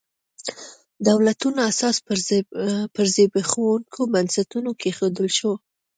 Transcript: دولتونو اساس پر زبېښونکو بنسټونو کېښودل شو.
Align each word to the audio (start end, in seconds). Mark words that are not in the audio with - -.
دولتونو 1.07 1.59
اساس 1.71 1.95
پر 2.95 3.05
زبېښونکو 3.15 4.01
بنسټونو 4.13 4.69
کېښودل 4.81 5.27
شو. 5.37 5.53